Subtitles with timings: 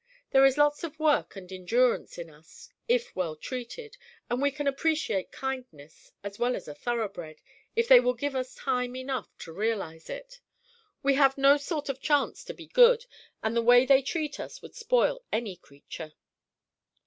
[0.31, 3.97] There is lots of work and endurance in us, if well treated;
[4.31, 7.39] and we can appreciate kindness as well as a thoroughbred,
[7.75, 10.39] if they will give us time enough to realize it.
[11.03, 13.05] We have no sort of chance to be good,
[13.43, 16.13] and the way they treat us would spoil any creature."